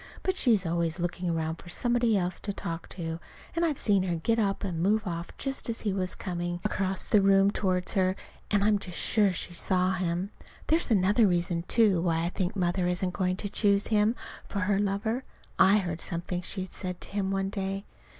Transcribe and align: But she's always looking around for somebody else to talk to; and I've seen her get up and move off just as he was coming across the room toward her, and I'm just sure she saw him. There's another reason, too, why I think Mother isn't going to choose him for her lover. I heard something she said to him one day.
But 0.23 0.35
she's 0.35 0.65
always 0.65 0.99
looking 0.99 1.29
around 1.29 1.57
for 1.57 1.69
somebody 1.69 2.17
else 2.17 2.39
to 2.39 2.51
talk 2.51 2.89
to; 2.89 3.19
and 3.55 3.63
I've 3.63 3.77
seen 3.77 4.01
her 4.01 4.15
get 4.15 4.39
up 4.39 4.63
and 4.63 4.81
move 4.81 5.05
off 5.05 5.29
just 5.37 5.69
as 5.69 5.81
he 5.81 5.93
was 5.93 6.15
coming 6.15 6.59
across 6.65 7.07
the 7.07 7.21
room 7.21 7.51
toward 7.51 7.87
her, 7.91 8.15
and 8.49 8.63
I'm 8.63 8.79
just 8.79 8.97
sure 8.97 9.31
she 9.31 9.53
saw 9.53 9.93
him. 9.93 10.31
There's 10.65 10.89
another 10.89 11.27
reason, 11.27 11.65
too, 11.67 12.01
why 12.01 12.23
I 12.23 12.29
think 12.29 12.55
Mother 12.55 12.87
isn't 12.87 13.13
going 13.13 13.35
to 13.37 13.47
choose 13.49 13.89
him 13.89 14.15
for 14.49 14.61
her 14.61 14.79
lover. 14.79 15.23
I 15.59 15.77
heard 15.77 16.01
something 16.01 16.41
she 16.41 16.65
said 16.65 16.99
to 17.01 17.09
him 17.09 17.29
one 17.29 17.51
day. 17.51 17.85